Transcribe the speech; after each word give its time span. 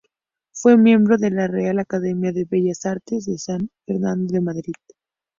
Fue 0.51 0.77
miembro 0.77 1.19
de 1.19 1.29
la 1.29 1.45
Real 1.45 1.77
Academia 1.77 2.31
de 2.31 2.45
Bellas 2.49 2.87
Artes 2.87 3.25
de 3.25 3.37
San 3.37 3.69
Fernando 3.85 4.33
de 4.33 4.41
Madrid. 4.41 4.73